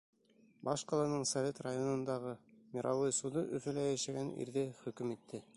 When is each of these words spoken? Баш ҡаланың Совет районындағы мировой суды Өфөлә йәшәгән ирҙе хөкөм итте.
Баш 0.69 0.83
ҡаланың 0.91 1.25
Совет 1.31 1.61
районындағы 1.67 2.33
мировой 2.79 3.15
суды 3.21 3.47
Өфөлә 3.61 3.87
йәшәгән 3.93 4.37
ирҙе 4.47 4.69
хөкөм 4.83 5.17
итте. 5.19 5.49